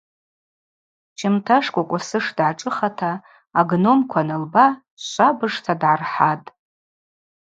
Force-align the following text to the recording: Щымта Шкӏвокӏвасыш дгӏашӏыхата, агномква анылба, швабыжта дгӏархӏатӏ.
Щымта 1.19 1.57
Шкӏвокӏвасыш 1.65 2.25
дгӏашӏыхата, 2.35 3.11
агномква 3.59 4.19
анылба, 4.23 4.65
швабыжта 5.07 5.73
дгӏархӏатӏ. 5.81 6.47